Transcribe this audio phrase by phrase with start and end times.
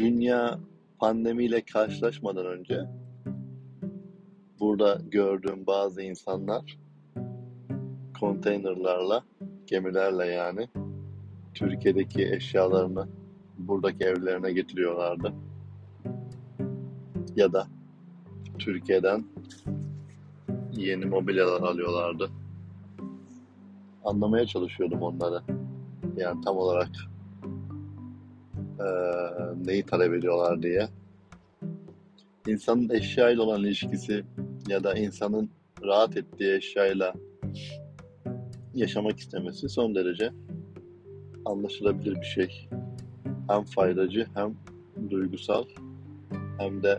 [0.00, 0.58] dünya
[0.98, 2.80] pandemiyle karşılaşmadan önce
[4.60, 6.78] burada gördüğüm bazı insanlar
[8.20, 9.24] konteynerlarla,
[9.66, 10.68] gemilerle yani
[11.54, 13.08] Türkiye'deki eşyalarını
[13.58, 15.32] buradaki evlerine getiriyorlardı.
[17.36, 17.66] Ya da
[18.58, 19.24] Türkiye'den
[20.72, 22.30] yeni mobilyalar alıyorlardı.
[24.04, 25.42] Anlamaya çalışıyordum onları.
[26.16, 27.09] Yani tam olarak
[28.80, 28.86] e,
[29.66, 30.88] neyi talep ediyorlar diye.
[32.46, 34.24] İnsanın eşyayla olan ilişkisi
[34.68, 35.50] ya da insanın
[35.82, 37.14] rahat ettiği eşyayla
[38.74, 40.32] yaşamak istemesi son derece
[41.44, 42.68] anlaşılabilir bir şey.
[43.48, 44.54] Hem faydacı hem
[45.10, 45.64] duygusal
[46.58, 46.98] hem de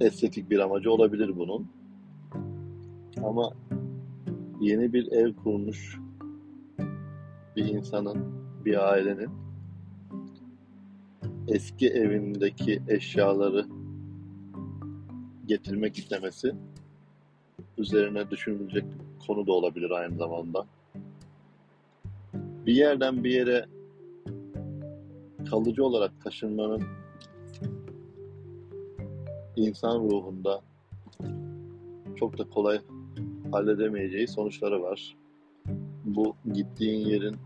[0.00, 1.68] estetik bir amacı olabilir bunun.
[3.24, 3.52] Ama
[4.60, 5.98] yeni bir ev kurmuş
[7.56, 8.18] bir insanın,
[8.64, 9.45] bir ailenin
[11.48, 13.66] eski evindeki eşyaları
[15.46, 16.54] getirmek istemesi
[17.78, 18.84] üzerine düşünülecek
[19.26, 20.66] konu da olabilir aynı zamanda.
[22.66, 23.66] Bir yerden bir yere
[25.50, 26.82] kalıcı olarak taşınmanın
[29.56, 30.62] insan ruhunda
[32.16, 32.80] çok da kolay
[33.52, 35.16] halledemeyeceği sonuçları var.
[36.04, 37.36] Bu gittiğin yerin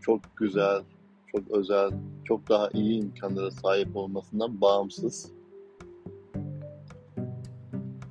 [0.00, 0.82] çok güzel,
[1.26, 1.90] çok özel,
[2.24, 5.32] çok daha iyi imkanlara sahip olmasından bağımsız.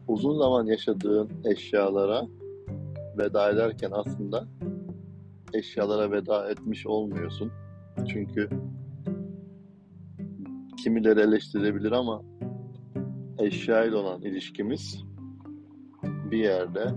[0.08, 2.28] Uzun zaman yaşadığın eşyalara
[3.18, 4.48] veda ederken aslında
[5.54, 7.52] eşyalara veda etmiş olmuyorsun.
[8.08, 8.50] Çünkü
[10.84, 12.22] kimileri eleştirebilir ama
[13.38, 15.04] eşya ile olan ilişkimiz
[16.04, 16.96] bir yerde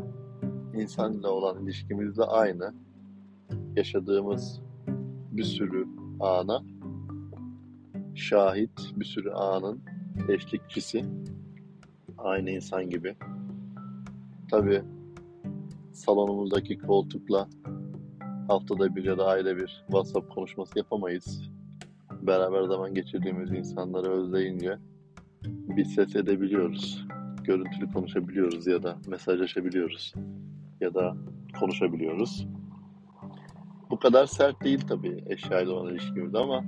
[0.74, 2.74] insanla olan ilişkimizle aynı.
[3.76, 4.60] Yaşadığımız
[5.32, 5.86] bir sürü
[6.20, 6.62] ana
[8.14, 9.80] şahit, bir sürü anın
[10.28, 11.04] eşlikçisi.
[12.18, 13.16] Aynı insan gibi.
[14.50, 14.82] Tabi
[15.92, 17.48] salonumuzdaki koltukla
[18.48, 21.50] haftada bir ya da ayda bir WhatsApp konuşması yapamayız.
[22.22, 24.78] Beraber zaman geçirdiğimiz insanları özleyince
[25.44, 27.06] bir ses edebiliyoruz.
[27.44, 30.14] Görüntülü konuşabiliyoruz ya da mesajlaşabiliyoruz
[30.80, 31.16] ya da
[31.60, 32.46] konuşabiliyoruz.
[33.90, 36.64] Bu kadar sert değil tabii eşyayla olan ilişkimizde ama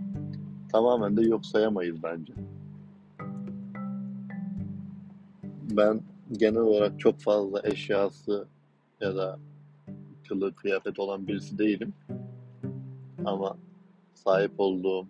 [0.72, 2.32] tamamen de yok sayamayız bence.
[5.70, 6.00] Ben
[6.32, 8.47] genel olarak çok fazla eşyası
[9.00, 9.38] ya da
[10.28, 11.94] kılık kıyafet olan birisi değilim.
[13.25, 13.56] Ama
[14.14, 15.06] sahip olduğum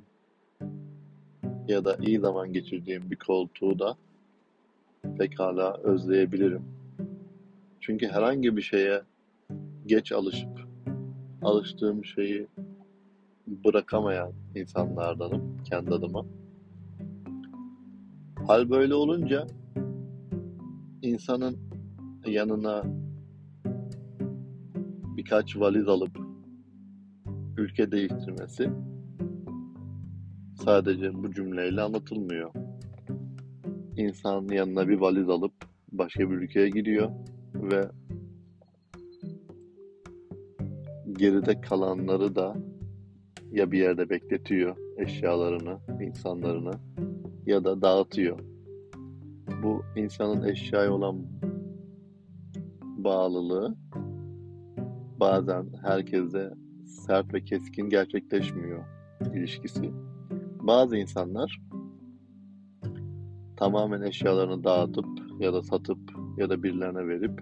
[1.69, 3.97] ya da iyi zaman geçirdiğim bir koltuğu da
[5.19, 6.65] pekala özleyebilirim.
[7.81, 9.03] Çünkü herhangi bir şeye
[9.87, 10.69] geç alışıp
[11.43, 12.47] alıştığım şeyi
[13.47, 16.25] bırakamayan insanlardanım kendi adıma.
[18.47, 19.47] Hal böyle olunca
[21.03, 21.56] insanın
[22.27, 22.83] yanına
[25.17, 26.19] birkaç valiz alıp
[27.56, 28.71] ülke değiştirmesi
[30.65, 32.50] sadece bu cümleyle anlatılmıyor.
[33.97, 35.53] İnsan yanına bir valiz alıp
[35.93, 37.11] başka bir ülkeye gidiyor
[37.55, 37.89] ve
[41.20, 42.56] geride kalanları da
[43.53, 46.72] ya bir yerde bekletiyor eşyalarını, insanlarını
[47.47, 48.38] ya da dağıtıyor.
[49.62, 51.26] Bu insanın eşyaya olan
[52.82, 53.76] bağlılığı
[55.20, 56.53] bazen herkese
[56.86, 58.84] sert ve keskin gerçekleşmiyor
[59.34, 59.91] ilişkisi.
[60.60, 61.60] Bazı insanlar
[63.56, 65.06] tamamen eşyalarını dağıtıp
[65.41, 66.00] ya da satıp
[66.37, 67.41] ya da birilerine verip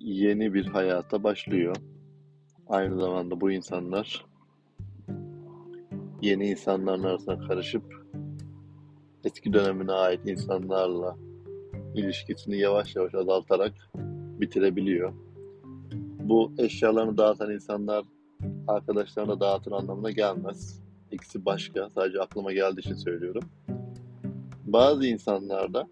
[0.00, 1.76] yeni bir hayata başlıyor.
[2.74, 4.24] Aynı zamanda bu insanlar
[6.22, 7.82] yeni insanların arasına karışıp
[9.24, 11.16] eski dönemine ait insanlarla
[11.94, 13.72] ilişkisini yavaş yavaş azaltarak
[14.40, 15.12] bitirebiliyor.
[16.18, 18.04] Bu eşyalarını dağıtan insanlar
[18.68, 20.82] arkadaşlarına dağıtır anlamına gelmez.
[21.12, 21.90] İkisi başka.
[21.90, 23.42] Sadece aklıma geldiği için söylüyorum.
[24.64, 25.88] Bazı insanlarda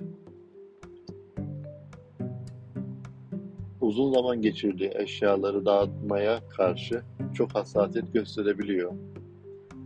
[3.93, 7.03] uzun zaman geçirdiği eşyaları dağıtmaya karşı
[7.35, 8.93] çok hassasiyet gösterebiliyor.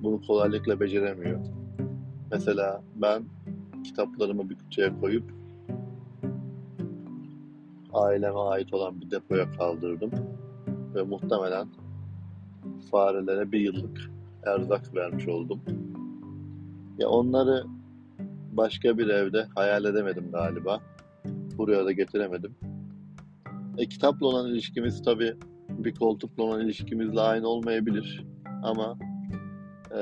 [0.03, 1.41] Bunu kolaylıkla beceremiyor.
[2.33, 3.25] Mesela ben
[3.85, 5.25] kitaplarımı bir kutuya koyup
[7.93, 10.11] aileme ait olan bir depoya kaldırdım
[10.95, 11.69] ve muhtemelen
[12.91, 14.11] farelere bir yıllık
[14.45, 15.61] erzak vermiş oldum.
[16.99, 17.65] Ya onları
[18.53, 20.81] başka bir evde hayal edemedim galiba.
[21.59, 22.55] Buraya da getiremedim.
[23.79, 25.35] E, kitapla olan ilişkimiz tabi
[25.69, 28.27] bir koltukla olan ilişkimizle aynı olmayabilir.
[28.63, 28.99] Ama
[29.91, 30.01] e,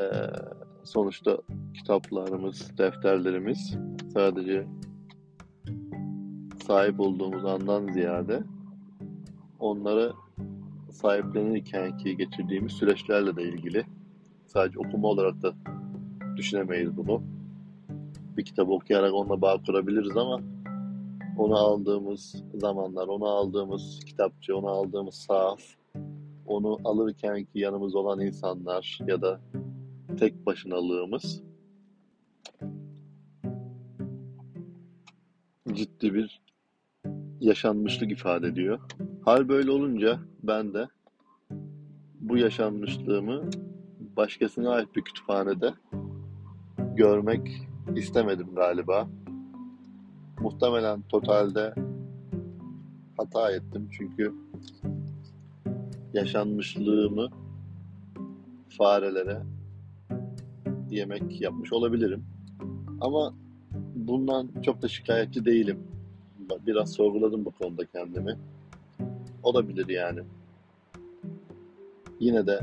[0.85, 1.39] sonuçta
[1.75, 3.79] kitaplarımız, defterlerimiz
[4.13, 4.67] sadece
[6.67, 8.43] sahip olduğumuz andan ziyade
[9.59, 10.13] onları
[10.91, 13.85] sahiplenirken ki geçirdiğimiz süreçlerle de ilgili.
[14.47, 15.53] Sadece okuma olarak da
[16.37, 17.23] düşünemeyiz bunu.
[18.37, 20.41] Bir kitabı okuyarak onunla bağ kurabiliriz ama
[21.39, 25.61] onu aldığımız zamanlar, onu aldığımız kitapçı, onu aldığımız sahaf,
[26.47, 29.41] onu alırken ki yanımız olan insanlar ya da
[30.19, 31.43] tek başınalığımız
[35.73, 36.41] ciddi bir
[37.41, 38.81] yaşanmışlık ifade ediyor.
[39.25, 40.89] Hal böyle olunca ben de
[42.21, 43.51] bu yaşanmışlığımı
[44.17, 45.75] başkasına ait bir kütüphanede
[46.97, 47.49] görmek
[47.97, 49.09] istemedim galiba.
[50.45, 51.75] Muhtemelen totalde
[53.17, 54.35] hata ettim çünkü
[56.15, 57.31] yaşanmışlığımı
[58.69, 59.43] farelere
[60.91, 62.25] yemek yapmış olabilirim.
[63.01, 63.35] Ama
[63.95, 65.79] bundan çok da şikayetçi değilim.
[66.67, 68.39] Biraz sorguladım bu konuda kendimi.
[69.43, 70.21] Olabilir yani.
[72.21, 72.61] Yine de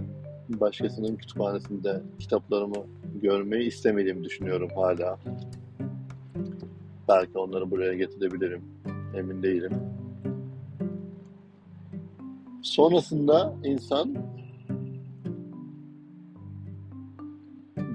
[0.50, 2.86] başkasının kütüphanesinde kitaplarımı
[3.22, 5.20] görmeyi istemediğimi düşünüyorum hala.
[7.12, 8.62] Belki onları buraya getirebilirim.
[9.16, 9.72] Emin değilim.
[12.64, 14.16] Sonrasında insan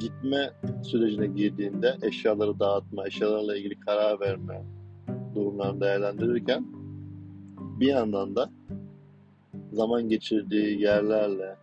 [0.00, 0.50] gitme
[0.82, 4.62] sürecine girdiğinde eşyaları dağıtma, eşyalarla ilgili karar verme
[5.34, 6.66] durumlarını değerlendirirken
[7.80, 8.50] bir yandan da
[9.72, 11.56] zaman geçirdiği yerlerle,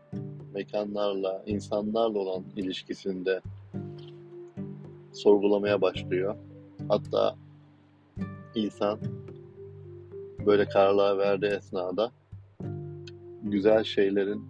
[0.54, 3.42] mekanlarla, insanlarla olan ilişkisinde
[5.14, 6.36] sorgulamaya başlıyor.
[6.90, 7.43] Hatta
[8.56, 9.00] insan
[10.46, 12.12] böyle kararlar verdiği esnada
[13.44, 14.44] güzel şeylerin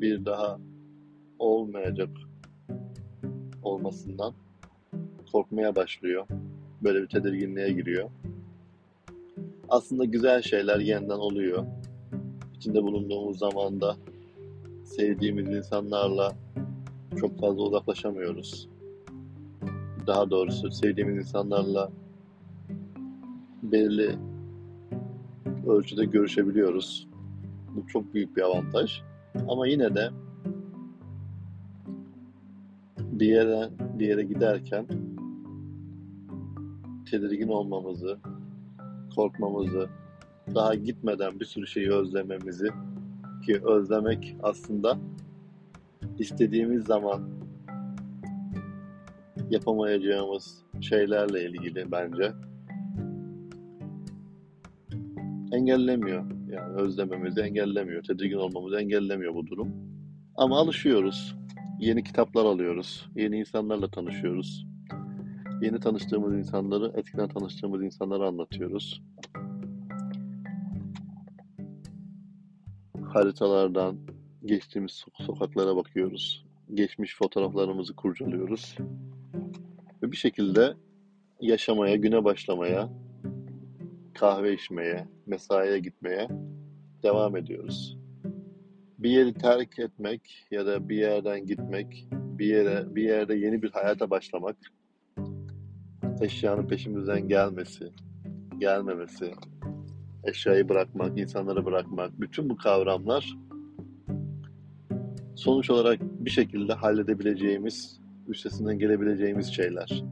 [0.00, 0.58] bir daha
[1.38, 2.08] olmayacak
[3.62, 4.34] olmasından
[5.32, 6.26] korkmaya başlıyor.
[6.82, 8.10] Böyle bir tedirginliğe giriyor.
[9.68, 11.64] Aslında güzel şeyler yeniden oluyor.
[12.56, 13.96] İçinde bulunduğumuz zamanda
[14.84, 16.32] sevdiğimiz insanlarla
[17.20, 18.68] çok fazla uzaklaşamıyoruz.
[20.06, 21.90] Daha doğrusu sevdiğimiz insanlarla
[23.62, 24.18] belirli
[25.66, 27.08] ölçüde görüşebiliyoruz.
[27.76, 29.02] Bu çok büyük bir avantaj.
[29.48, 30.10] Ama yine de
[32.98, 34.86] bir yere bir yere giderken
[37.10, 38.18] tedirgin olmamızı,
[39.16, 39.88] korkmamızı,
[40.54, 42.68] daha gitmeden bir sürü şeyi özlememizi
[43.46, 44.98] ki özlemek aslında
[46.18, 47.22] istediğimiz zaman
[49.50, 52.32] yapamayacağımız şeylerle ilgili bence
[55.52, 56.24] engellemiyor.
[56.48, 59.68] Yani özlememizi engellemiyor, tedirgin olmamızı engellemiyor bu durum.
[60.36, 61.36] Ama alışıyoruz.
[61.80, 63.06] Yeni kitaplar alıyoruz.
[63.16, 64.66] Yeni insanlarla tanışıyoruz.
[65.62, 69.02] Yeni tanıştığımız insanları, eskiden tanıştığımız insanları anlatıyoruz.
[73.04, 73.96] Haritalardan
[74.44, 76.44] geçtiğimiz sokaklara bakıyoruz.
[76.74, 78.76] Geçmiş fotoğraflarımızı kurcalıyoruz.
[80.02, 80.74] Ve bir şekilde
[81.40, 82.88] yaşamaya, güne başlamaya,
[84.14, 86.28] kahve içmeye, mesaiye gitmeye
[87.02, 87.98] devam ediyoruz.
[88.98, 93.70] Bir yeri terk etmek ya da bir yerden gitmek, bir yere bir yerde yeni bir
[93.70, 94.56] hayata başlamak,
[96.20, 97.92] eşyanın peşimizden gelmesi,
[98.58, 99.32] gelmemesi,
[100.24, 103.36] eşyayı bırakmak, insanları bırakmak, bütün bu kavramlar
[105.34, 110.04] sonuç olarak bir şekilde halledebileceğimiz, üstesinden gelebileceğimiz şeyler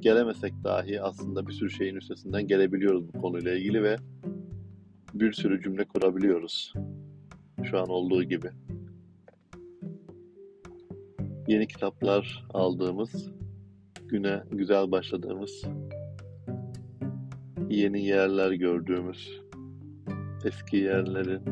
[0.00, 3.96] gelemesek dahi aslında bir sürü şeyin üstesinden gelebiliyoruz bu konuyla ilgili ve
[5.14, 6.72] bir sürü cümle kurabiliyoruz.
[7.64, 8.50] Şu an olduğu gibi.
[11.48, 13.30] Yeni kitaplar aldığımız,
[14.08, 15.64] güne güzel başladığımız,
[17.68, 19.40] yeni yerler gördüğümüz,
[20.44, 21.42] eski yerlerin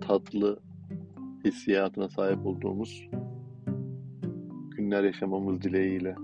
[0.00, 0.58] tatlı
[1.44, 3.08] hissiyatına sahip olduğumuz
[4.70, 6.16] günler yaşamamız dileğiyle.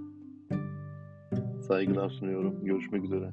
[1.68, 2.64] Saygılar sunuyorum.
[2.64, 3.32] Görüşmek üzere.